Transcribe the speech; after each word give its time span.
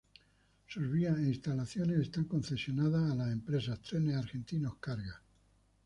Sus 0.67 0.91
vías 0.91 1.15
e 1.19 1.27
instalaciones 1.27 1.99
están 1.99 2.23
concesionadas 2.25 3.11
a 3.11 3.15
la 3.15 3.31
empresa 3.31 3.77
Trenes 3.77 4.15
Argentinos 4.15 4.77
Cargas. 4.79 5.21